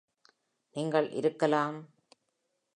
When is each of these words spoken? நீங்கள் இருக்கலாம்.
நீங்கள் 0.75 1.07
இருக்கலாம். 1.11 1.79